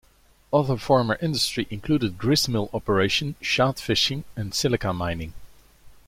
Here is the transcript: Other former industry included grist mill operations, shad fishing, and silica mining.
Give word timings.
Other 0.51 0.77
former 0.77 1.15
industry 1.21 1.67
included 1.69 2.17
grist 2.17 2.49
mill 2.49 2.71
operations, 2.73 3.35
shad 3.39 3.77
fishing, 3.79 4.23
and 4.35 4.51
silica 4.51 4.93
mining. 4.93 5.35